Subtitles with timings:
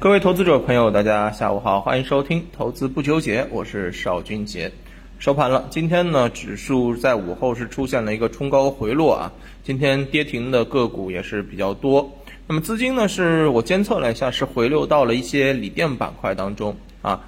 [0.00, 4.70] 各位投资者朋友，大家下午好，欢迎收听《投资不纠结》，我是邵军杰。
[5.18, 9.32] 收盘了，今天呢，指数在午后是出现了一个冲高回落啊，
[9.64, 12.08] 今天跌停的个股也是比较多。
[12.46, 17.20] 那么资金呢，是我监测了一下，是回流到了一些锂电板块当中啊，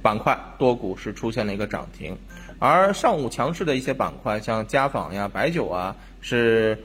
[0.00, 2.16] 板块多股是出现了一个涨停，
[2.58, 6.82] 而上午强势的一些板块，像家纺呀、白酒啊，是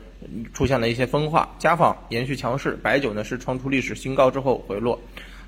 [0.54, 5.00] 出现了一些分化，家纺延续强势，白酒呢是创出历史新高之后回落。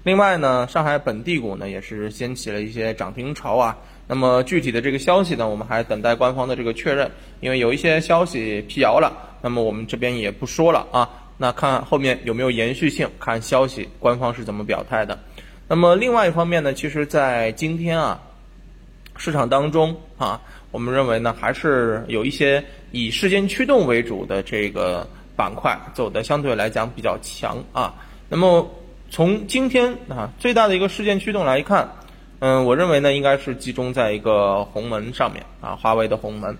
[0.03, 3.77] 另外呢，上海本地股呢也是掀起了一些涨停潮啊。
[4.07, 9.37] 那么具体的这个消息呢，我们还等待官方的这个确认，因为有一些消息辟谣了。
[9.41, 11.09] 那么我们这边也不说了啊。
[11.37, 15.17] 那看后面有没有延续性，看消息官方是怎么表态的。
[15.67, 18.19] 那么另外一方面呢，其实在今天啊，
[19.17, 27.93] 市场当中啊，我们认为呢还是有一些以事件驱动为主的这个板块走的相对来讲比较强啊。
[28.27, 28.67] 那么。
[29.13, 31.91] 从今天啊最大的一个事件驱动来看，
[32.39, 36.57] 嗯，我认为呢应该是集中在一个鸿门上面啊，华为的鸿门。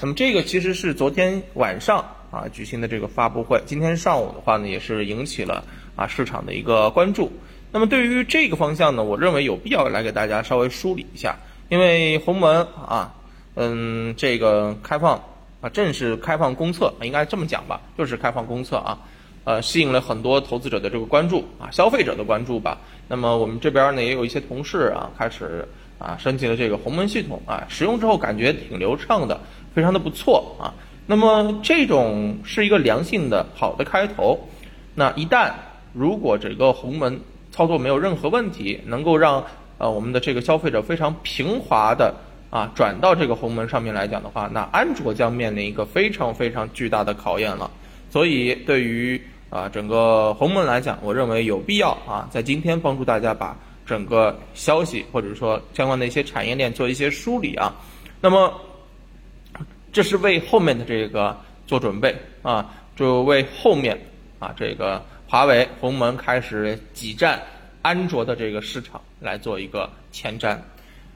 [0.00, 1.98] 那么这个其实是昨天晚上
[2.30, 5.62] 啊举行的这个发布会，今天上午的话呢也是引起了
[5.94, 7.30] 啊市场的一个关注。
[7.70, 11.36] 那么对于这个方向呢，我认为有必要来给大家稍微梳理一下，
[11.68, 13.14] 因为鸿门啊，
[13.62, 15.22] 嗯，这个开放
[15.60, 18.98] 啊正式开放公测，应该这么讲吧，就是开放公测啊。
[19.44, 22.78] 呃，吸引了很多投资者的这个关注啊，消费者的关注吧。
[23.06, 29.38] 那么我们这边呢，也有一些同事啊，开始啊升级了这个鸿蒙系统啊，使用之后感觉挺流畅的，
[29.74, 30.72] 非常的不错啊。
[31.06, 34.38] 那么这种是一个良性的好的开头。
[34.94, 35.52] 那一旦
[35.92, 37.20] 如果这个鸿蒙
[37.52, 39.44] 操作没有任何问题，能够让
[39.76, 42.14] 呃我们的这个消费者非常平滑的
[42.50, 47.70] 啊转到这个鸿蒙上面来讲的话，那安卓将面临一个非常非常巨大的考验了。
[48.10, 53.56] 所以，对于啊整个鸿蒙来讲，我认为有必要啊，在今天帮助大家把
[53.86, 57.72] 整个消息或者说相关的一些产业链做一些梳理啊。
[58.20, 58.52] 那么，
[59.92, 61.36] 这是为后面的这个
[61.66, 63.96] 做准备啊，就为后面
[64.40, 67.40] 啊这个华为鸿蒙开始挤占
[67.82, 70.58] 安卓的这个市场来做一个前瞻。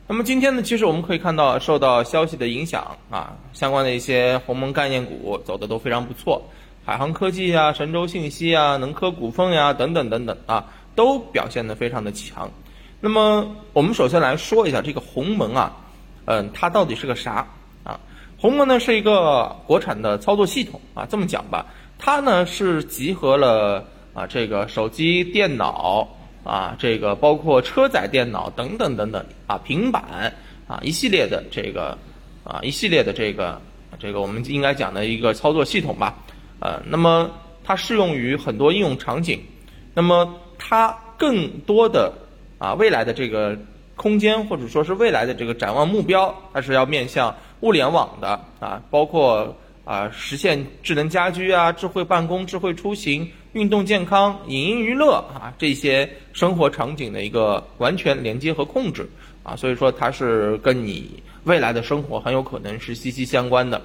[0.06, 6.42] 那么今天呢，其实我们可以看到，受到消息的影响啊，相关的一些鸿蒙概念股走的都非常不错。
[6.84, 12.50] 海航科技呀、神州信息啊、能科股份呀等等等等啊，都表现得非常的强。
[13.00, 15.74] 那么我们首先来说一下这个鸿蒙啊，
[16.26, 17.46] 嗯，它到底是个啥
[17.82, 17.98] 啊？
[18.38, 21.64] 鸿蒙呢是一个国产的操作系统啊，这么讲吧，
[21.98, 23.82] 它呢是集合了
[24.12, 26.06] 啊这个手机、电脑
[26.44, 30.32] 啊，这个包括车载电脑等等等等啊，平板
[30.68, 31.98] 啊一系列的这个
[32.44, 33.60] 啊一系列的这个
[33.98, 36.22] 这个我们应该讲的一个操作系统吧。
[36.60, 37.30] 呃，那么
[37.64, 39.40] 它适用于很多应用场景，
[39.94, 42.12] 那么它更多的
[42.58, 43.58] 啊未来的这个
[43.96, 59.08] 空间或者说是未来的这个展望目标，它是要面向物联网的啊，包括啊实现智能家居啊、智慧办公、智慧出行、运动健康、影音娱乐啊这些生活场景的一个完全连接和控制
[59.44, 63.80] 啊，所以说它是跟你未来的生活很有可能是息息相关的。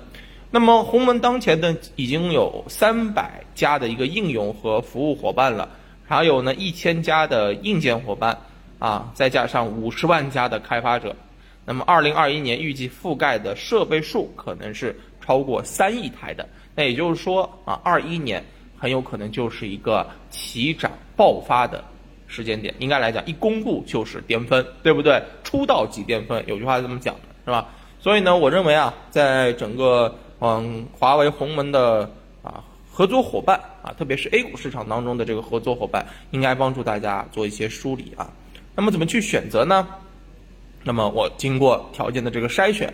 [0.49, 5.69] 那么鸿蒙当前呢，已经有三百家的一个应用和服务伙伴了，
[6.03, 8.35] 还有呢一千家的硬件伙伴，
[8.79, 11.15] 啊，再加上五十万家的开发者，
[11.63, 16.49] 那么二零二一年预计覆盖的设备数可能是超过三亿台的。
[16.73, 18.43] 那也就是说啊，二一年
[18.79, 21.83] 很有可能就是一个起涨爆发的
[22.27, 22.73] 时间点。
[22.79, 25.21] 应该来讲，一公布就是巅峰，对不对？
[25.43, 27.67] 出道即巅峰，有句话是这么讲的，是吧？
[27.99, 32.09] 所以呢，我认为啊，在整个嗯，华为鸿蒙的
[32.41, 38.31] 啊合作伙伴啊，特别是 A 股市场当中的这个合作伙伴，应该帮助大家做一些梳理啊。
[38.73, 39.85] 那么怎么去选择呢？
[40.81, 42.93] 那么我经过条件的这个筛选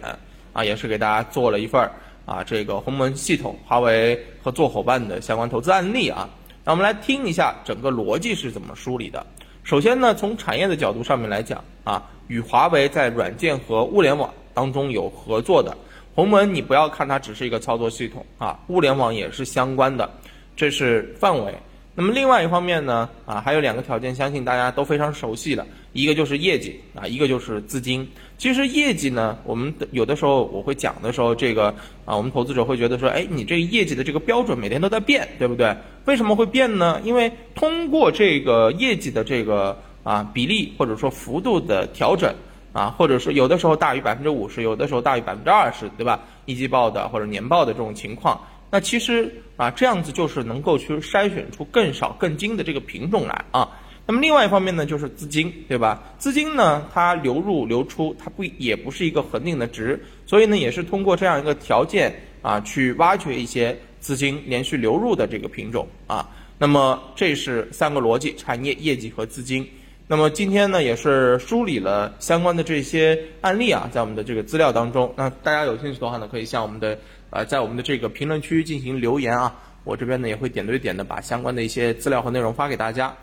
[0.54, 1.92] 啊，也是给大家做了一份儿
[2.26, 6.30] 啊这个鸿蒙系统华为合作伙伴的相关投资案例啊。
[6.64, 9.26] 那我们来听一下整个逻辑是怎么梳理的。
[9.64, 15.76] 首先呢，从产业的角度上面来讲啊，与华为在软件和物联网当中有合作的。
[16.14, 20.10] 鸿蒙，你不要看它只是一个操作系统啊，物联网也是相关的，
[20.56, 21.54] 这是范围。
[21.98, 28.06] 那么另外一方面呢，啊，还有两个条件，相信大家都非常熟悉了，一个就是业绩啊，一个就是资金。
[28.38, 35.74] 其实业绩呢，我们有的时候我会讲的时候，这个啊，我们投资者会觉得说，哎，你这个业绩的这个标准每天都在变，对不对？
[36.04, 37.00] 为什么会变呢？
[37.06, 42.34] 因为通过这个业绩的这个啊比例或者说幅度的调整。
[42.74, 46.20] 啊，或者说有的时候大于百分之五十，有的时候大于百分之二十，对吧？
[46.44, 48.38] 一季报的或者年报的这种情况，
[48.72, 53.70] 那其实啊，这样子就是能够去筛选出更少更精的这个品种来啊。
[54.08, 56.04] 那么另外一方面呢，就是资金，对吧？
[56.20, 62.14] 资金呢，它流入流出，它不也不是一个恒定的值，所以呢，也是通过这样一个条件
[62.44, 66.30] 啊，去挖掘一些资金连续流入的这个品种啊。
[66.60, 69.68] 那么这是三个逻辑：产业、业绩和资金。
[70.08, 75.12] 那么今天呢，也是梳理了相关的这些案例啊，在我们的这个资料当中。
[75.18, 76.96] 那大家有兴趣的话呢，可以向我们的
[77.36, 79.54] 呃，在我们的这个评论区进行留言啊。
[79.84, 83.14] 我这边呢也会点对点的把相关的一些资料和内容发给大家。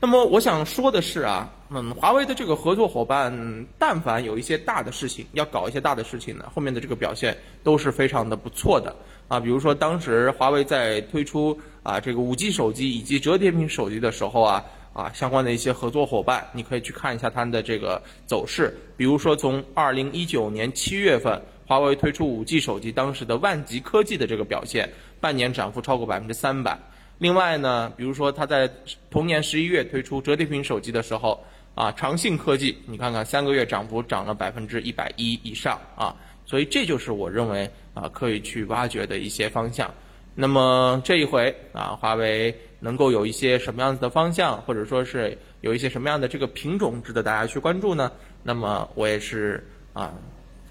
[0.00, 8.94] 那么我想说的是啊，嗯，华为的这个合作伙伴，但凡有一些大的事情要搞一些大的事情呢，后面的这个表现都是非常的不错的
[9.26, 9.40] 啊。
[9.40, 14.64] 比如说当时华为在推出啊这个五 G 手机以及折叠屏手机的时候啊
[14.94, 18.74] 啊相关的一些合作伙伴，你可以去看一下它的这个走势。
[18.96, 24.88] 比如说从二零一九年七月份，华为推出五 G 手机，当时的万极科技的这个表现，
[25.20, 26.78] 半年涨幅超过百分之三百。
[27.18, 28.68] 另外呢，比如说它在
[29.08, 31.42] 同年十一月推出折叠屏手机的时候，
[31.74, 39.88] 啊，长信科技，你看看三个月涨幅涨了百分之一百一以上啊，所以这就是我认为啊可以去挖掘的一些方向。
[40.34, 48.10] 那么这一回啊，华为能够有一些什么样子的方向，或者说是有一些什么样的这个品种值得大家去关注呢？
[48.42, 50.12] 那么我也是啊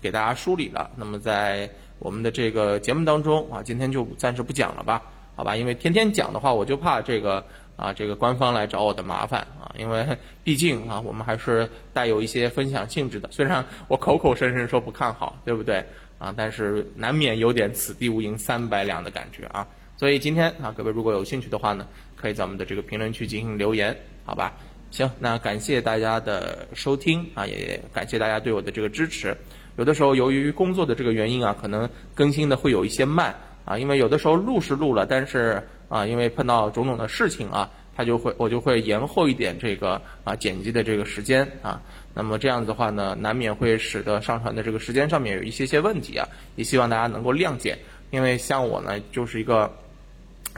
[0.01, 0.89] 给大家梳理了。
[0.95, 1.69] 那么在
[1.99, 5.01] 我们的这个节目当中啊，今天就暂时不讲了吧。
[5.35, 7.43] 好吧，因为天天讲的话，我就怕这个
[7.75, 9.73] 啊，这个官方来找我的麻烦啊。
[9.77, 10.05] 因为
[10.43, 13.29] 毕竟啊，我们还是带有一些分享性质的。
[13.31, 15.83] 虽然我口口声声说不看好，对不对
[16.19, 16.33] 啊？
[16.35, 19.65] 但是难免有点此地无银三百两的感觉啊。
[19.97, 23.95] 所以今天啊，各位如果有兴趣的话呢，可以在我们的这个评论区进行留言，
[24.25, 24.53] 好吧？
[24.91, 29.35] 行，那感谢大家的收听啊，也感谢大家对我的这个支持。
[29.77, 33.35] 有的时候由于工作的这个原因啊，可能更新的会有一些慢。
[33.63, 41.79] 啊，因为有的时候录是录了，但是啊，因为碰到种种的事情啊，它就会我就会延后一点这个啊剪辑的这个时间啊。
[42.15, 46.27] 那么这样子的话呢，难免会使得上传的这个时间上面有一些些问题啊。
[46.55, 47.77] 也希望大家能够谅解，
[48.09, 49.71] 因为像我呢，就是一个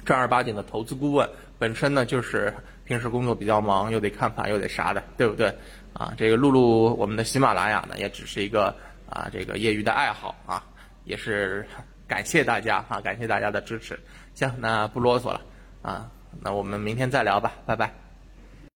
[0.05, 2.53] 正儿八经的投资顾问，本身呢就是
[2.85, 5.53] 平时工作比较忙，又得看盘又得啥的，对不对？
[5.91, 8.73] 啊，这个录录我们的喜马拉雅呢，也只是一个
[9.09, 10.63] 啊这个业余的爱好啊，
[11.05, 11.65] 也是。
[12.05, 12.99] 感谢大家啊！
[12.99, 13.97] 感谢大家的支持。
[14.35, 15.41] 行，那不啰嗦了
[15.81, 16.11] 啊，
[16.41, 18.02] 那我们明天再聊吧，拜拜。